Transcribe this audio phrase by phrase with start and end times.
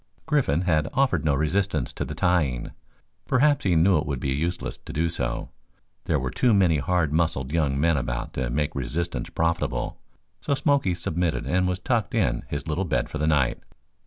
[0.25, 2.71] Griffin had offered no resistance to the tying.
[3.27, 5.49] Perhaps he knew it would be useless to do so.
[6.05, 10.01] There were too many hard muscled young men about to make resistance profitable,
[10.41, 13.59] so Smoky submitted and was tucked in his little bed for the night.